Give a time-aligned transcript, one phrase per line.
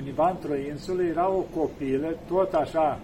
[0.00, 3.00] univa într-o insulă era o copilă, tot așa,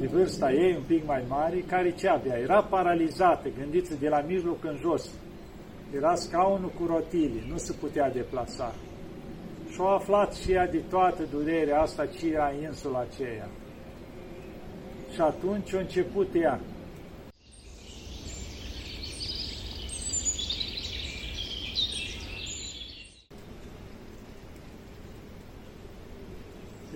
[0.00, 2.38] de vârsta ei, un pic mai mare, care ce avea?
[2.38, 5.10] Era paralizată, gândiți de la mijloc în jos.
[5.96, 8.74] Era scaunul cu rotile, nu se putea deplasa.
[9.70, 13.48] Și-a aflat și ea de toată durerea asta ce era insula aceea.
[15.12, 16.60] Și atunci a început ea.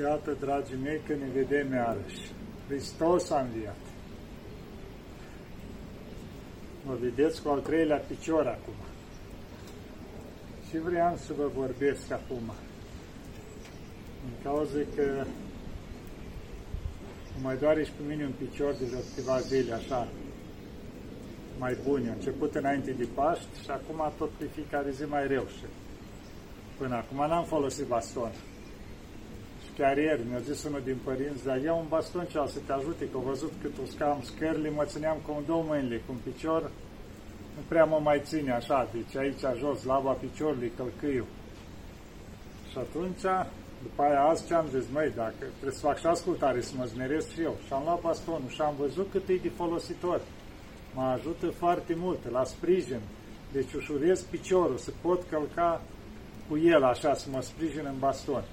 [0.04, 2.32] Iată, dragii mei, că ne vedem iarăși.
[2.68, 3.76] Hristos a înviat.
[6.86, 8.74] Mă vedeți cu al treilea picior acum.
[10.68, 12.52] Și vreau să vă vorbesc acum.
[14.24, 15.24] În cauza că
[17.42, 20.08] mai doare și pe mine un picior de câteva zile, așa,
[21.58, 22.08] mai bune.
[22.08, 25.46] A început înainte de Paști și acum tot pe fiecare zi mai rău.
[25.58, 25.64] Și
[26.78, 28.30] până acum n-am folosit baston.
[29.74, 32.72] Și chiar ieri mi-a zis unul din părinți, dar ia un baston ce să te
[32.72, 36.62] ajute, că au văzut cât uscam scările, mă țineam cu două mâinile, cu un picior,
[37.56, 41.26] nu prea mă mai ține așa, deci aici jos, lava piciorului, călcâiul.
[42.70, 43.24] Și atunci
[43.82, 46.84] după aia azi ce am zis, măi, dacă trebuie să fac și ascultare, să mă
[46.84, 47.56] zmeresc și eu.
[47.66, 50.20] Și am luat bastonul și am văzut cât e de folositor.
[50.94, 53.00] Mă ajută foarte mult, la sprijin.
[53.52, 55.82] Deci ușurez piciorul, să pot călca
[56.48, 58.44] cu el așa, să mă sprijin în baston.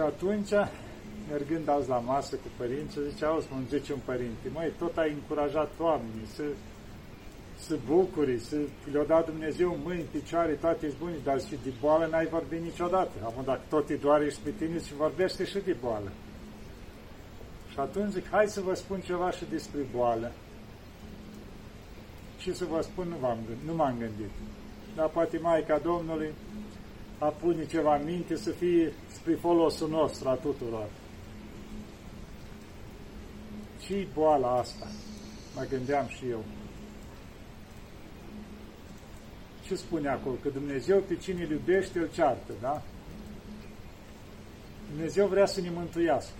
[0.00, 0.52] Și atunci,
[1.30, 5.10] mergând azi la masă cu părinții, zice, auzi, mă zice un părinte, măi, tot ai
[5.12, 6.42] încurajat oamenii să
[7.58, 8.56] să bucuri, să
[8.92, 13.10] le-o dat Dumnezeu mâini, picioare, toate bune, dar și de boală n-ai vorbit niciodată.
[13.22, 16.10] Acum, dacă tot te doare și pe tine, și vorbește și de boală.
[17.72, 20.32] Și atunci zic, hai să vă spun ceva și despre boală.
[22.38, 24.30] Și să vă spun, nu, m-am gândit, nu m-am gândit.
[24.96, 26.32] Dar poate Maica Domnului
[27.20, 30.88] a pune ceva în minte să fie spre folosul nostru a tuturor.
[33.80, 34.86] ce boala asta?
[35.56, 36.44] Mă gândeam și eu.
[39.70, 40.34] ce spune acolo?
[40.42, 42.82] Că Dumnezeu pe cine îl iubește, îl ceartă, da?
[44.90, 46.38] Dumnezeu vrea să ne mântuiască.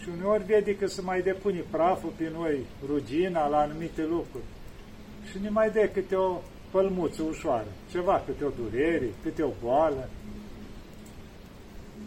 [0.00, 4.44] Și uneori vede că se mai depune praful pe noi, rugina la anumite lucruri.
[5.30, 10.08] Și ne mai dă câte o pălmuță ușoară, ceva, câte o durere, câte o boală,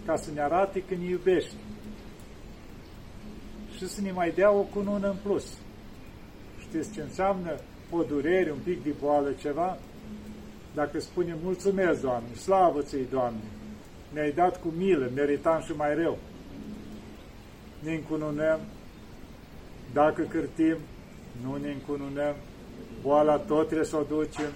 [0.06, 1.56] ca să ne arate că ne iubește.
[3.78, 5.58] Și să ne mai dea o cunună în plus.
[6.60, 7.56] Știți ce înseamnă?
[7.90, 9.78] O durere, un pic de boală, ceva,
[10.74, 13.40] dacă spunem mulțumesc, Doamne, slavă ți Doamne,
[14.14, 16.18] ne-ai dat cu milă, meritam și mai rău.
[17.80, 18.60] Ne încununăm,
[19.94, 20.78] dacă cârtim,
[21.44, 22.36] nu ne încununăm,
[23.02, 24.52] boala tot trebuie să o ducem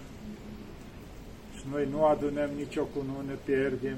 [1.57, 3.97] și noi nu adunăm nicio cunună, pierdem.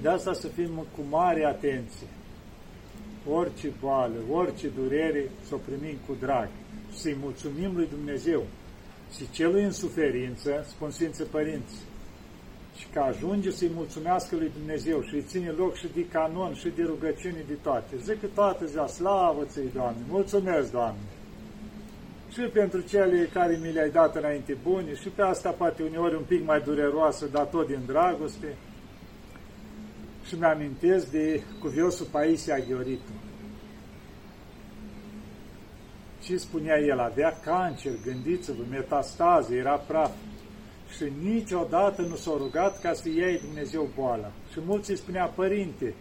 [0.00, 2.06] De asta să fim cu mare atenție.
[3.30, 6.48] Orice boală, orice durere, să o primim cu drag
[6.92, 8.42] să-i mulțumim lui Dumnezeu
[9.16, 11.74] și celui în suferință, spun Sfinții Părinți,
[12.76, 16.68] și că ajunge să-i mulțumească lui Dumnezeu și îi ține loc și de canon și
[16.76, 17.96] de rugăciune de toate.
[17.96, 21.19] Zic că toată ziua, slavă ți Doamne, mulțumesc, Doamne!
[22.32, 26.24] Și pentru cele care mi le-ai dat înainte bune, și pe asta poate uneori un
[26.26, 28.56] pic mai dureroasă, dar tot din dragoste.
[30.26, 33.12] Și mi-amintesc de cuviosul Paisia Gheoritu
[36.30, 36.98] ce spunea el?
[36.98, 40.10] Avea cancer, gândiți-vă, metastaze, era praf.
[40.96, 44.32] Și niciodată nu s-a rugat ca să iei Dumnezeu boala.
[44.52, 45.94] Și mulți îi spunea, părinte,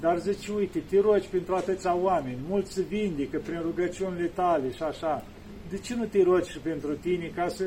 [0.00, 4.82] dar zice, uite, te rogi pentru atâția oameni, mulți se vindică prin rugăciunile tale și
[4.82, 5.24] așa.
[5.70, 7.64] De ce nu te rogi și pentru tine ca să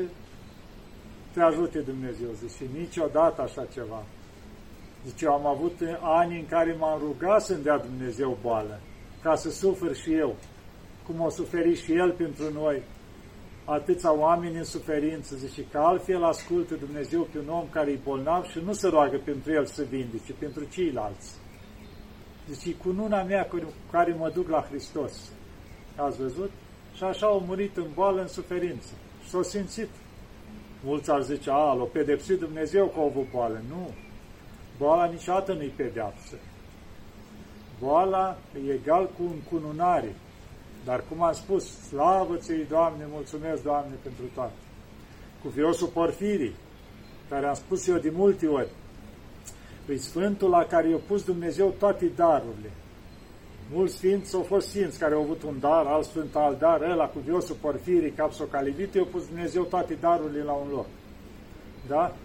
[1.32, 2.28] te ajute Dumnezeu?
[2.46, 4.04] Zice, niciodată așa ceva.
[5.06, 8.80] Zice, eu am avut ani în care m-am rugat să-mi dea Dumnezeu boală,
[9.22, 10.36] ca să sufăr și eu
[11.06, 12.82] cum o suferi și El pentru noi,
[13.64, 18.44] atâția oameni în suferință, zice că altfel ascultă Dumnezeu pe un om care e bolnav
[18.44, 21.41] și nu se roagă pentru el să vindice, pentru ceilalți.
[22.50, 25.12] Zice, cu nuna mea cu care mă duc la Hristos.
[25.96, 26.50] Ați văzut?
[26.96, 28.92] Și așa au murit în boală, în suferință.
[29.22, 29.88] Și s-au simțit.
[30.84, 33.62] Mulți ar zice, a, l-a pedepsit Dumnezeu că au avut boală.
[33.68, 33.90] Nu.
[34.78, 36.34] Boala niciodată nu-i pedeapsă.
[37.80, 40.14] Boala e egal cu încununare.
[40.84, 44.52] Dar cum am spus, slavă ți Doamne, mulțumesc, Doamne, pentru toate.
[45.42, 46.54] Cu fiosul Porfirii,
[47.28, 48.68] care am spus eu de multe ori,
[49.86, 52.70] îi Sfântul la care i-a pus Dumnezeu toate darurile.
[53.72, 57.06] Mulți sfinți au fost sfinți care au avut un dar, alt sfânt alt dar, ăla
[57.06, 60.86] cu viosul Porfirii, capsul calivit, i-a pus Dumnezeu toate darurile la un loc.
[61.86, 62.16] Da?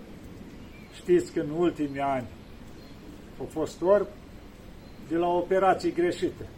[0.93, 2.27] Știți că în ultimii ani
[3.39, 4.07] au fost orb
[5.09, 6.49] de la operații greșite.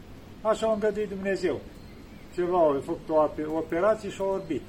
[0.42, 1.60] Așa a îngăduit Dumnezeu.
[2.34, 4.63] Ceva au făcut o operație și au orbit.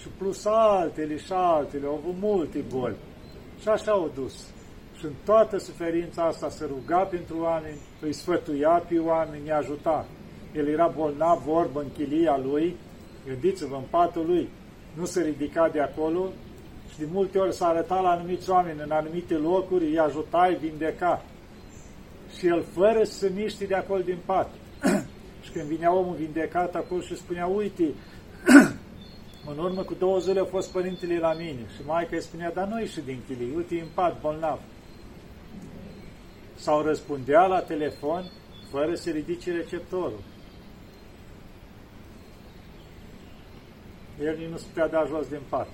[0.00, 2.96] Și plus altele și altele, au avut multe boli.
[3.60, 4.46] Și așa au dus.
[4.98, 10.06] Și în toată suferința asta se ruga pentru oameni, îi sfătuia pe oameni, îi ajuta.
[10.54, 12.76] El era bolnav, vorbă în chilia lui,
[13.26, 14.48] gândiți-vă, în patul lui,
[14.94, 16.28] nu se ridica de acolo
[16.92, 20.56] și de multe ori s-a arătat la anumiți oameni în anumite locuri, îi ajuta, îi
[20.56, 21.24] vindeca.
[22.38, 24.50] Și el fără să se miște de acolo din pat.
[25.44, 27.84] și când vinea omul vindecat acolo și spunea, uite,
[29.50, 32.66] în urmă cu două zile au fost părintele la mine și maica îi spunea, dar
[32.66, 34.60] nu ieși din chilie, uite, în pat, bolnav.
[36.58, 38.30] Sau răspundea la telefon
[38.70, 40.20] fără să ridice receptorul.
[44.20, 45.68] El nu se putea da jos din pat.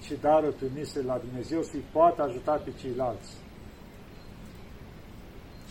[0.00, 3.32] Și darul trimise la Dumnezeu să-i poată ajuta pe ceilalți.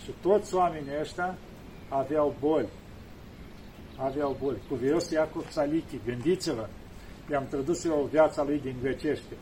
[0.03, 1.38] Și toți oamenii ăștia
[1.89, 2.68] aveau boli.
[3.97, 4.57] Aveau boli.
[4.69, 6.68] Cuvios Iacov Salichi, gândiți-vă,
[7.31, 9.35] i-am tradus eu viața lui din grecește.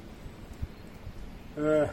[1.57, 1.89] Ă,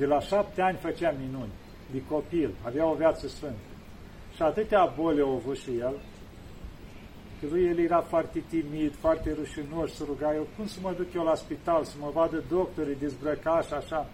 [0.00, 1.52] de la șapte ani făcea minuni,
[1.92, 3.68] de copil, avea o viață sfântă.
[4.34, 5.94] Și atâtea boli au avut și el,
[7.40, 11.14] că lui el era foarte timid, foarte rușinos, să ruga eu, cum să mă duc
[11.14, 14.06] eu la spital, să mă vadă doctorii dezbrăcași așa.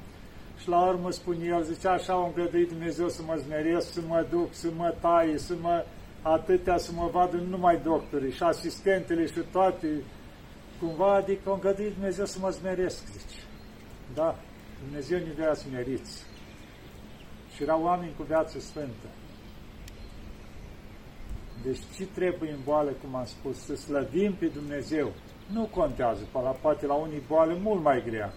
[0.60, 4.26] Și la urmă spune el, zicea, așa am îngăduit Dumnezeu să mă zmeresc, să mă
[4.30, 5.84] duc, să mă taie, să mă
[6.22, 9.88] atâtea, să mă vadă numai doctorii și asistentele și toate,
[10.80, 13.40] cumva, adică am îngăduit Dumnezeu să mă zmeresc, zice.
[14.14, 14.36] Da,
[14.82, 16.24] Dumnezeu ne vrea smeriți.
[17.54, 19.08] Și erau oameni cu viață sfântă.
[21.62, 25.12] Deci ce trebuie în boală, cum am spus, să slăvim pe Dumnezeu.
[25.52, 26.28] Nu contează,
[26.60, 28.32] poate la unii boală mult mai grea.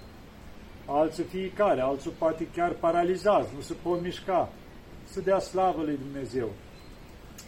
[0.85, 4.49] Alții fiecare, alții poate chiar paralizați, nu se pot mișca.
[5.03, 6.49] Să dea slavă lui Dumnezeu.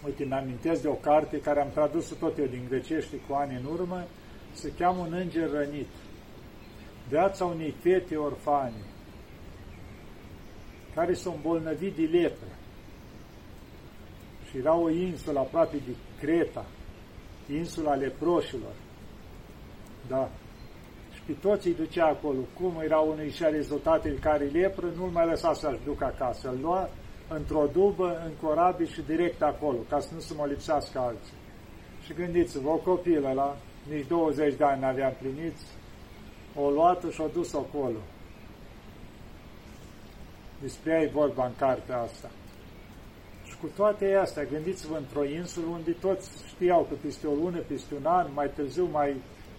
[0.05, 3.55] Uite, îmi amintesc de o carte care am tradus-o tot eu din grecește cu ani
[3.55, 4.03] în urmă,
[4.51, 5.87] se cheamă Un înger rănit.
[7.09, 8.83] Viața unei fete orfane
[10.95, 12.55] care s-au îmbolnăvit de lepră
[14.49, 16.65] și era o insulă aproape de Creta,
[17.53, 18.73] insula leproșilor.
[20.07, 20.29] Da.
[21.13, 22.39] Și pe toți îi ducea acolo.
[22.59, 26.49] Cum era unul și-a rezultatele care lepră, nu-l mai lăsa să-și ducă acasă.
[26.49, 26.89] Îl lua
[27.27, 31.33] într-o dubă, în corabil și direct acolo, ca să nu se mă lipsească alții.
[32.05, 33.57] Și gândiți-vă, o copilă la
[33.89, 35.63] nici 20 de ani n-avea împliniți,
[36.55, 37.99] o luat și o dus acolo.
[40.61, 42.29] Despre ea e vorba în cartea asta
[43.61, 48.05] cu toate astea, gândiți-vă într-o insulă unde toți știau că peste o lună, peste un
[48.05, 49.15] an, mai târziu, mai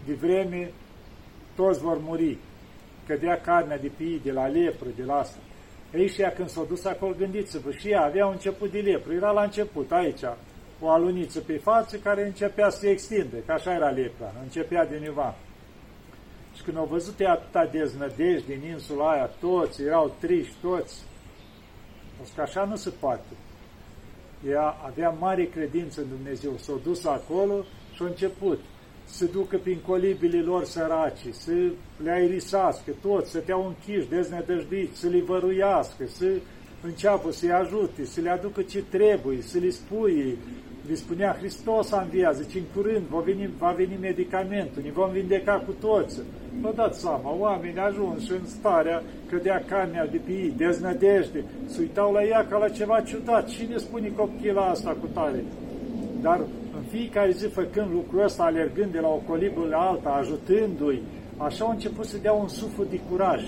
[0.06, 0.70] devreme,
[1.56, 2.38] toți vor muri.
[3.06, 5.38] Cădea carnea de pe ei, de la lepră, de la asta.
[5.94, 9.12] Ei și ea când s-a dus acolo, gândiți-vă, și ea avea un început de lepră,
[9.12, 10.22] era la început, aici,
[10.80, 14.96] o aluniță pe față care începea să se extinde, că așa era lepra, începea de
[14.96, 15.34] niva.
[16.54, 21.02] Și când au văzut ea atâta deznădejde din insula aia, toți erau triști, toți,
[22.20, 23.34] o că așa nu se poate.
[24.48, 27.64] Ea avea mare credință în Dumnezeu, s-a dus acolo
[27.94, 28.60] și a început
[29.04, 31.52] să ducă prin colibile lor săraci, să
[32.02, 36.26] le aerisească toți, să te-au închiși, deznădăjduiți, să le văruiască, să
[36.82, 40.38] înceapă să-i ajute, să le aducă ce trebuie, să le spui,
[40.88, 45.10] le spunea Hristos a înviat, zice, în curând va veni, va veni medicamentul, ne vom
[45.10, 46.20] vindeca cu toți.
[46.60, 51.80] Vă dați seama, oamenii ajuns în starea că dea carnea de pe ei, deznădejde, se
[51.80, 53.48] uitau la ea ca la ceva ciudat.
[53.48, 55.44] Cine spune copila asta cu tare?
[56.20, 56.38] Dar
[56.76, 61.02] în fiecare zi făcând lucrul ăsta, alergând de la o colibă la alta, ajutându-i,
[61.36, 63.42] așa au început să dea un suflu de curaj.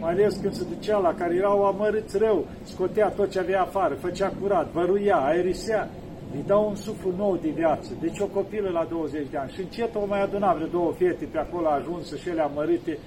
[0.00, 3.94] Mai ales când se ducea la care erau amărâți rău, scotea tot ce avea afară,
[3.94, 5.90] făcea curat, văruia, aerisea
[6.34, 7.92] îi dau un suflu nou de viață.
[8.00, 9.50] Deci o copilă la 20 de ani.
[9.50, 12.98] Și încet o mai aduna vreo două fete pe acolo ajunsă și ele amărite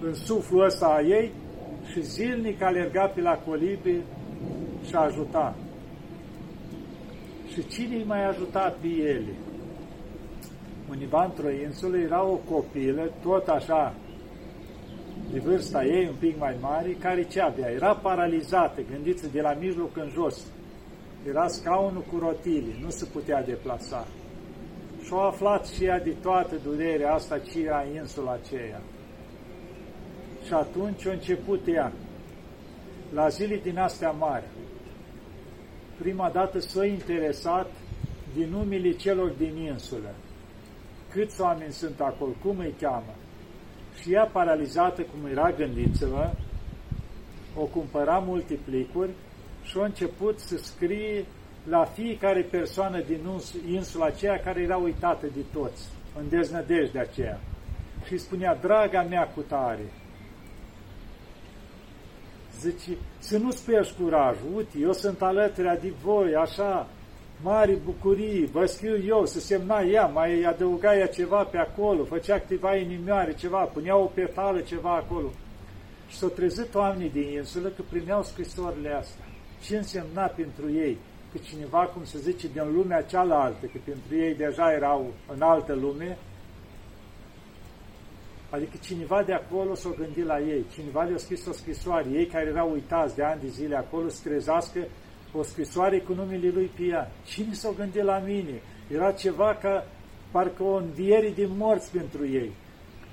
[0.00, 1.32] în suflul ăsta a ei
[1.92, 3.94] și zilnic alerga pe la colibe
[4.86, 5.54] și ajuta.
[7.52, 9.34] Și cine îi mai ajutat pe ele?
[10.90, 13.94] Univa într-o insulă era o copilă, tot așa,
[15.32, 17.70] de vârsta ei, un pic mai mare, care ce avea?
[17.70, 20.46] Era paralizată, gândiți de la mijloc în jos
[21.28, 24.06] era scaunul cu rotile, nu se putea deplasa.
[25.02, 28.80] Și a aflat și ea de toată durerea asta ce era insula aceea.
[30.46, 31.92] Și atunci a început ea,
[33.12, 34.44] la zile din astea mari,
[35.98, 37.70] prima dată s-a interesat
[38.34, 40.14] din numele celor din insulă.
[41.10, 43.14] Câți oameni sunt acolo, cum îi cheamă?
[44.00, 46.32] și ea paralizată cum era, gândiți-vă,
[47.56, 49.10] o cumpăra multiplicuri
[49.70, 51.24] și a început să scrie
[51.68, 53.20] la fiecare persoană din
[53.68, 57.40] insula aceea care era uitată de toți, în deznădejde aceea.
[58.06, 59.92] Și spunea, draga mea cu tare,
[62.60, 66.88] zice, să nu-ți pierzi curajul, uite, eu sunt alături de voi, așa,
[67.42, 72.38] mari bucurii, vă scriu eu, să semna ea, mai adăuga ea ceva pe acolo, făcea
[72.38, 75.30] câteva inimioare, ceva, punea o petală, ceva acolo.
[76.08, 79.29] Și s-au trezit oamenii din insulă că primeau scrisorile astea.
[79.62, 80.98] Ce însemna pentru ei?
[81.32, 85.74] Că cineva, cum se zice, din lumea cealaltă, că pentru ei deja erau în altă
[85.74, 86.18] lume,
[88.50, 92.46] Adică cineva de acolo s-a gândit la ei, cineva le-a scris o scrisoare, ei care
[92.46, 94.80] erau uitați de ani de zile acolo, să trezească
[95.32, 97.10] o scrisoare cu numele lui Pia.
[97.26, 98.62] Cine s-a gândit la mine?
[98.88, 99.86] Era ceva ca
[100.30, 102.52] parcă o înviere din morți pentru ei.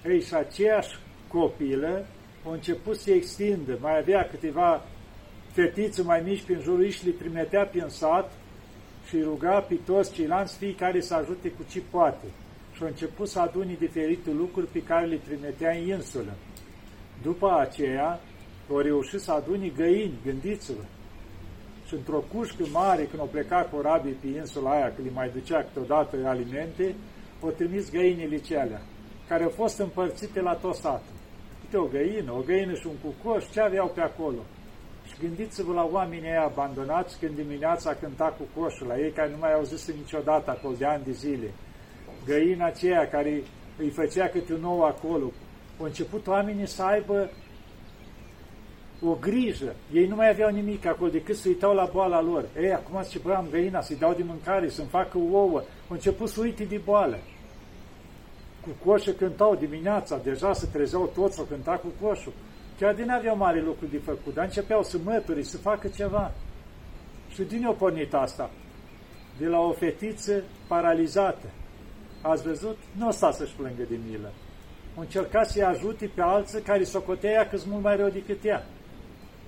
[0.05, 2.05] Ei, și aceeași copilă
[2.45, 4.85] a început să extindă, mai avea câteva
[5.57, 8.31] fetițe mai mici prin jurul ei și le trimitea pe sat
[9.07, 12.25] și ruga pe toți ceilalți fiecare să ajute cu ce poate.
[12.73, 16.33] Și a început să adune diferite lucruri pe care le trimitea în insulă.
[17.21, 18.19] După aceea,
[18.69, 20.83] au reușit să adune găini, gândiți-vă,
[21.87, 25.63] și într-o cușcă mare, când o pleca corabii pe insula aia, când îi mai ducea
[25.63, 26.95] câteodată alimente,
[27.41, 28.81] o trimis găinile celea,
[29.27, 31.15] care au fost împărțite la tot satul.
[31.61, 34.39] Câte o găină, o găină și un cucoș, ce aveau pe acolo?
[35.07, 39.37] Și gândiți-vă la oamenii aia abandonați când dimineața cânta cu coșul, la ei care nu
[39.39, 41.51] mai au zis niciodată acolo de ani de zile.
[42.25, 43.43] Găina aceea care
[43.77, 45.31] îi făcea câte un nou acolo.
[45.79, 47.29] Au început oamenii să aibă
[49.01, 49.75] o grijă.
[49.93, 52.45] Ei nu mai aveau nimic acolo decât să uitau la boala lor.
[52.61, 55.57] Ei, acum ce bă, am găina, să-i dau de mâncare, să-mi facă ouă.
[55.59, 57.17] Au început să uite de boală.
[58.61, 62.33] Cu coșă cântau dimineața, deja se trezeau toți, să cânta cu coșul.
[62.79, 66.31] Chiar din aveau mare lucru de făcut, dar începeau să mături, să facă ceva.
[67.33, 68.49] Și din o pornit asta?
[69.39, 71.47] De la o fetiță paralizată.
[72.21, 72.77] Ați văzut?
[72.97, 74.31] Nu o sta să-și plângă de milă.
[74.95, 78.65] O încerca să-i ajute pe alții care socotea ea că mult mai rău decât ea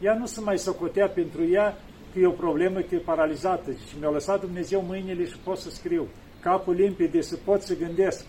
[0.01, 1.77] ea nu se mai socotea pentru ea
[2.13, 5.69] că e o problemă, că e paralizată și mi-a lăsat Dumnezeu mâinile și pot să
[5.69, 6.07] scriu.
[6.41, 8.25] Capul limpede, să pot să gândesc.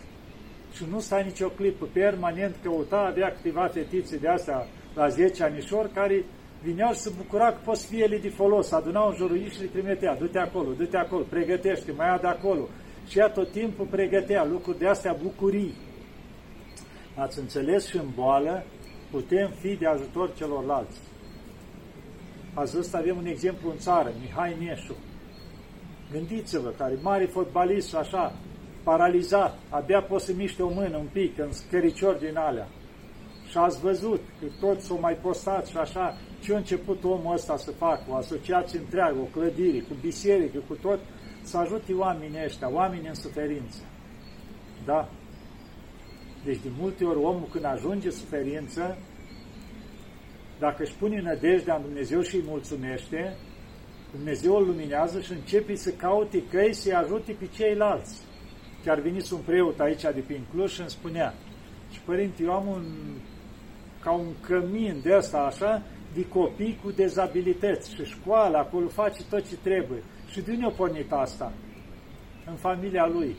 [0.73, 5.90] Și nu stai nicio clipă, permanent căuta, avea câteva fetițe de astea la 10 anișori
[5.90, 6.25] care
[6.62, 9.50] vineau și se bucura că pot să fie ele de folos, adunau în jurul ei
[9.50, 12.68] și le trimitea, du-te acolo, du-te acolo, pregătește, mai ia de acolo.
[13.09, 15.75] Și ea tot timpul pregătea lucruri de astea bucurii.
[17.14, 18.64] Ați înțeles și în boală
[19.11, 20.99] putem fi de ajutor celorlalți.
[22.54, 24.97] Azi ăsta avem un exemplu în țară, Mihai Neșu.
[26.12, 28.35] Gândiți-vă, care mare fotbalist așa,
[28.82, 32.68] paralizat, abia poate să miște o mână un pic în scăricior din alea.
[33.50, 37.57] Și ați văzut că toți s-au mai postat și așa, ce a început omul ăsta
[37.57, 41.00] să facă, o asociație întreagă, o clădire, cu biserică, cu tot,
[41.42, 43.80] să ajute oamenii ăștia, oamenii în suferință.
[44.85, 45.09] Da?
[46.45, 48.99] Deci de multe ori omul când ajunge suferință,
[50.59, 53.37] dacă își pune nădejdea în Dumnezeu și îi mulțumește,
[54.11, 58.23] Dumnezeu îl luminează și începe să caute căi să-i ajute pe ceilalți.
[58.85, 61.35] Chiar venit un preot aici de prin Cluj și îmi spunea,
[61.92, 62.85] și părinte, eu am un,
[64.02, 65.83] ca un cămin de asta așa,
[66.14, 70.02] de copii cu dezabilități și școala acolo face tot ce trebuie.
[70.30, 71.52] Și de unde a pornit asta?
[72.47, 73.37] În familia lui.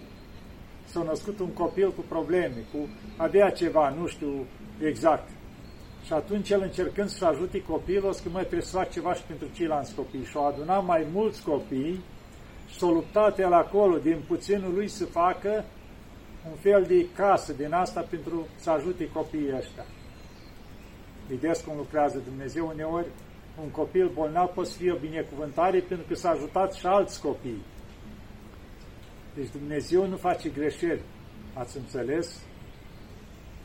[0.86, 2.77] S-a născut un copil cu probleme, cu
[3.18, 4.46] avea ceva, nu știu
[4.84, 5.30] exact.
[6.06, 9.24] Și atunci el încercând să ajute copilul, o să mă trebuie să fac ceva și
[9.24, 10.25] pentru ceilalți copii.
[10.25, 12.00] Și-au adunat mai mulți copii
[12.70, 15.65] și s-au luptat el acolo, din puținul lui să facă
[16.50, 19.86] un fel de casă din asta pentru să ajute copiii ăștia.
[21.31, 23.07] Vedeți cum lucrează Dumnezeu uneori,
[23.61, 27.63] un copil bolnav poate să fie o binecuvântare pentru că s-a ajutat și alți copii.
[29.35, 31.01] Deci Dumnezeu nu face greșeli.
[31.53, 32.41] Ați înțeles?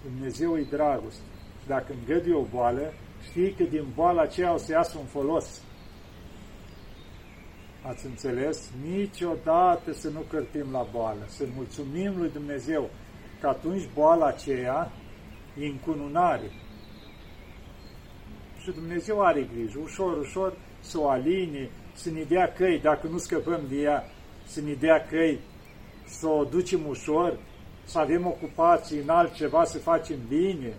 [0.03, 1.23] Dumnezeu e dragoste
[1.67, 2.93] dacă îngăduie o boală,
[3.23, 5.63] știi că din boala aceea o să iasă un folos.
[7.83, 8.71] Ați înțeles?
[8.83, 12.91] Niciodată să nu cărtim la boală, să mulțumim lui Dumnezeu
[13.41, 14.93] că atunci boala aceea
[15.59, 16.51] e încununare.
[18.67, 23.19] Și Dumnezeu are grijă, ușor, ușor, să o aline, să ne dea căi, dacă nu
[23.19, 24.05] scăpăm de ea,
[24.47, 25.39] să ne dea căi,
[26.05, 27.39] să o ducem ușor,
[27.85, 30.75] să avem ocupații în altceva, să facem bine,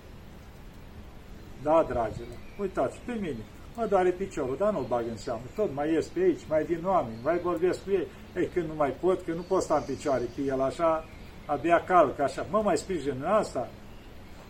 [1.62, 3.44] da, dragilor, uitați, pe mine,
[3.76, 5.42] mă doare piciorul, dar nu-l bag în seamă.
[5.56, 8.08] Tot mai ies pe aici, mai vin oameni, mai vorbesc cu ei.
[8.36, 11.06] Ei, când nu mai pot, că nu pot sta în picioare pe el așa,
[11.46, 12.46] abia calc, așa.
[12.50, 13.68] Mă mai sprijin în asta?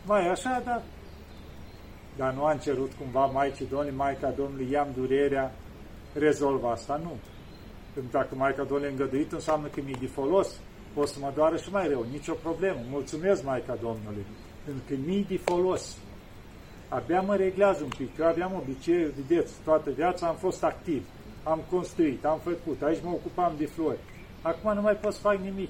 [0.05, 0.81] Mai așa, da.
[2.17, 5.51] Dar nu am cerut cumva Maicii Domnului, Maica Domnului, i-am durerea,
[6.13, 7.11] rezolvă asta, nu.
[7.93, 10.59] Pentru că dacă Maica Domnului îngăduit, înseamnă că mi-e de folos,
[10.95, 12.79] o să mă doară și mai rău, nicio problemă.
[12.89, 14.25] Mulțumesc, Maica Domnului,
[14.65, 15.97] pentru că mi-e de folos.
[16.89, 21.05] Abia mă reglează un pic, eu aveam obiceiul, vedeți, toată viața am fost activ,
[21.43, 23.97] am construit, am făcut, aici mă ocupam de flori.
[24.41, 25.69] Acum nu mai pot să fac nimic.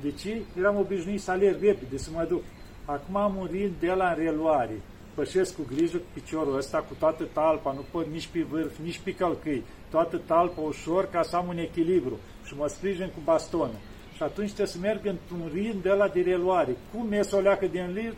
[0.00, 0.42] De ce?
[0.58, 2.42] Eram obișnuit să alerg repede, să mă duc.
[2.84, 4.80] Acum am un rind de la în reluare.
[5.14, 9.00] Pășesc cu grijă cu piciorul ăsta, cu toată talpa, nu pot nici pe vârf, nici
[9.04, 9.64] pe călcâi.
[9.90, 13.78] Toată talpa ușor ca să am un echilibru și mă sprijin cu bastonul.
[14.14, 16.76] Și atunci trebuie să merg într-un rind de la de reluare.
[16.92, 18.14] Cum ies o leacă din lir,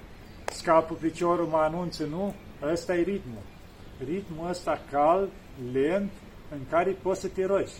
[0.53, 2.35] scapă piciorul, mă anunță, nu?
[2.63, 3.43] Ăsta e ritmul.
[4.05, 5.29] Ritmul ăsta cal,
[5.73, 6.11] lent,
[6.51, 7.73] în care poți să te rogi.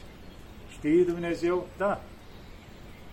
[0.71, 1.67] Știi Dumnezeu?
[1.77, 2.01] Da.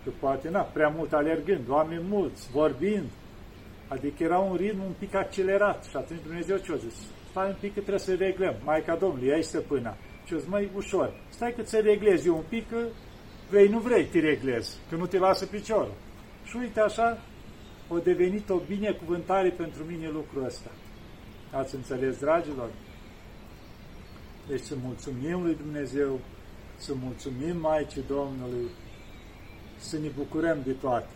[0.03, 3.09] Că poate, na, prea mult alergând, oameni mulți, vorbind.
[3.87, 5.85] Adică era un ritm un pic accelerat.
[5.89, 6.95] Și atunci Dumnezeu ce-a zis?
[7.29, 8.55] Stai un pic că trebuie să reglăm.
[8.63, 9.97] Maica Domnului, ai stăpâna.
[10.25, 11.13] Și-o zis, mai ușor.
[11.29, 12.77] Stai că ți reglezi eu un pic, că
[13.49, 15.93] vrei, nu vrei, te reglezi, că nu te lasă piciorul.
[16.43, 17.17] Și uite așa,
[17.87, 20.71] a devenit o binecuvântare pentru mine lucrul ăsta.
[21.51, 22.69] Ați înțeles, dragilor?
[24.47, 26.19] Deci să mulțumim lui Dumnezeu,
[26.75, 28.69] să mulțumim Maicii Domnului,
[29.77, 31.13] să ne bucurăm de toate.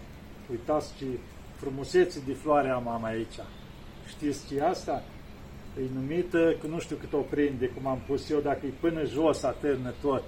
[0.52, 1.06] Uitați ce
[1.58, 3.40] frumusețe de floare am am aici.
[4.08, 5.04] Știți ce asta?
[5.78, 9.04] E numită, că nu știu cât o prinde, cum am pus eu, dacă e până
[9.04, 10.24] jos atârnă tot.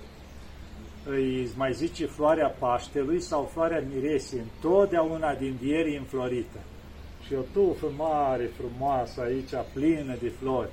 [1.06, 6.60] Îi mai zice floarea Paștelui sau floarea Miresii, întotdeauna din dieri înflorită.
[7.26, 10.72] Și o tufă mare, frumoasă aici, plină de flori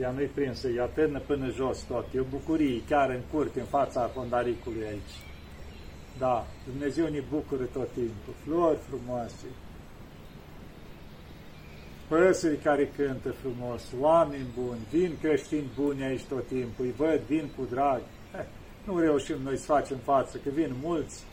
[0.00, 2.06] ea nu-i prinsă, ea târnă până jos tot.
[2.14, 5.14] E o bucurie, chiar în curte, în fața fondaricului aici.
[6.18, 8.34] Da, Dumnezeu ne bucură tot timpul.
[8.44, 9.46] Flori frumoase.
[12.08, 17.48] Păsări care cântă frumos, oameni buni, vin creștini buni aici tot timpul, îi văd, vin
[17.56, 18.00] cu drag.
[18.34, 18.44] Eh,
[18.84, 21.24] nu reușim noi să facem față, că vin mulți,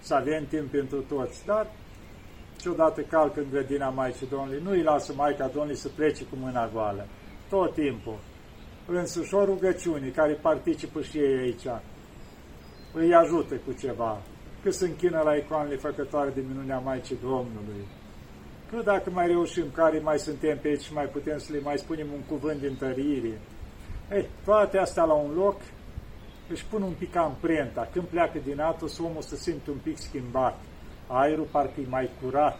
[0.00, 1.66] să avem timp pentru toți, dar
[2.60, 6.70] ciodată calcă în grădina Maicii Domnului, nu îi lasă Maica Domnului să plece cu mâna
[6.72, 7.06] goală
[7.48, 8.18] tot timpul.
[8.86, 11.66] Însuși o rugăciune care participă și ei aici,
[12.92, 14.22] îi ajută cu ceva,
[14.62, 17.86] că se închină la icoanele făcătoare de minunea Maicii Domnului.
[18.70, 21.78] Că dacă mai reușim, care mai suntem pe aici și mai putem să le mai
[21.78, 23.40] spunem un cuvânt de întărire.
[24.12, 25.60] Ei, toate astea la un loc
[26.48, 27.88] își pun un pic amprenta.
[27.92, 30.60] Când pleacă din Atos, omul se simte un pic schimbat.
[31.06, 32.58] Aerul parcă e mai curat.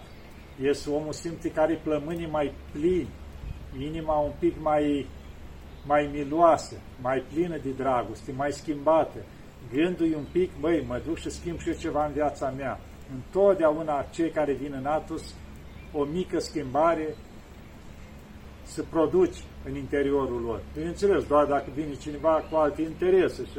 [0.63, 3.09] Ies omul simte care plămânii mai plini
[3.79, 5.07] inima un pic mai,
[5.87, 9.19] mai miloasă, mai plină de dragoste, mai schimbată.
[9.73, 12.81] Gândul un pic, băi, mă duc și schimb și eu ceva în viața mea.
[13.15, 15.35] Întotdeauna cei care vin în Atos,
[15.93, 17.17] o mică schimbare
[18.63, 20.61] să produci în interiorul lor.
[20.75, 23.59] Bineînțeles, doar dacă vine cineva cu alte interese și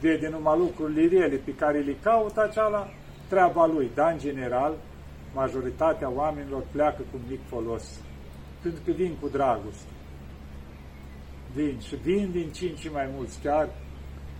[0.00, 2.88] vede numai lucrurile rele pe care le caută, aceala
[3.28, 3.90] treaba lui.
[3.94, 4.74] Dar, în general,
[5.34, 8.00] majoritatea oamenilor pleacă cu mic folos
[8.64, 9.88] pentru că vin cu dragoste.
[11.54, 13.40] Vin și vin din cinci și mai mulți.
[13.42, 13.68] Chiar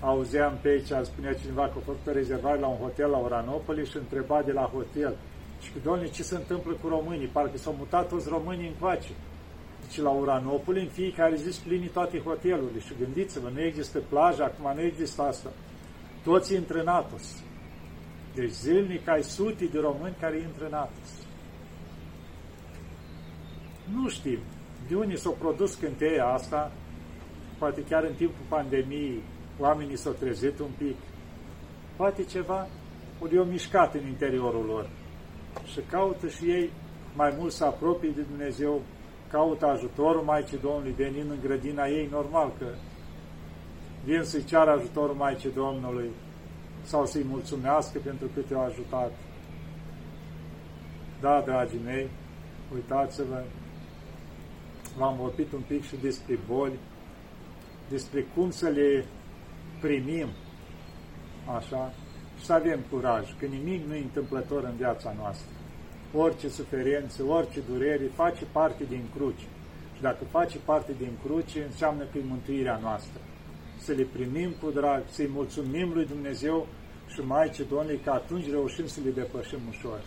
[0.01, 3.87] auzeam pe aici, spunea cineva că a făcut o rezervare la un hotel la Oranopoli
[3.87, 5.14] și întreba de la hotel.
[5.64, 7.27] Și că, doamne, ce se întâmplă cu românii?
[7.27, 9.12] Parcă s-au mutat toți românii încoace.
[9.81, 14.72] Deci la Uranopoli în fiecare zi plini toate hotelurile și gândiți-vă, nu există plajă, acum
[14.74, 15.50] nu există asta.
[16.24, 17.42] Toți intră în Atos.
[18.35, 21.11] Deci zilnic ai sute de români care intră în Atos.
[23.92, 24.38] Nu știm
[24.88, 26.72] de unde s-a produs cânteia asta,
[27.59, 29.22] poate chiar în timpul pandemiei
[29.59, 30.96] oamenii s-au trezit un pic,
[31.96, 32.68] poate ceva
[33.18, 34.88] ori o mișcat în interiorul lor
[35.64, 36.71] și caută și ei
[37.14, 38.83] mai mult să apropie de Dumnezeu,
[39.31, 42.67] caută ajutorul Maicii Domnului venind în grădina ei, normal că
[44.05, 46.11] vin să-i ceară ajutorul Maicii Domnului
[46.83, 49.12] sau să-i mulțumească pentru cât i-au ajutat.
[51.21, 52.11] Da, dragii mei,
[52.75, 53.43] uitați-vă,
[54.97, 56.79] v-am vorbit un pic și despre boli,
[57.88, 59.05] despre cum să le
[59.81, 60.29] primim,
[61.57, 62.04] așa, și
[62.44, 65.50] să avem curaj, că nimic nu e întâmplător în viața noastră.
[66.14, 69.46] Orice suferință, orice durere face parte din cruce.
[69.96, 73.20] Și dacă face parte din cruce, înseamnă că e mântuirea noastră.
[73.78, 76.66] Să le primim cu drag, să-i mulțumim lui Dumnezeu
[77.12, 80.00] și Maicii Domnului, că atunci reușim să le depășim ușor.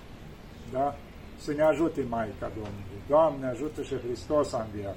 [0.72, 0.96] Da?
[1.40, 3.00] să ne ajute Maica Domnului.
[3.08, 4.96] Doamne, ajută și Hristos a înviat.